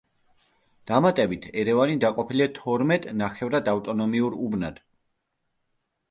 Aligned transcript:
დამატებით, 0.91 1.43
ერევანი 1.63 1.97
დაყოფილია 2.03 2.47
თორმეტ 2.59 3.05
ნახევრად 3.23 3.69
ავტონომიურ 3.73 4.39
უბნად. 4.47 4.81